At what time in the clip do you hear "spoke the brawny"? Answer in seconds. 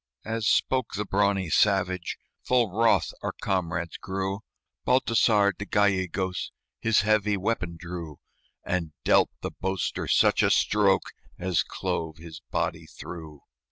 0.47-1.51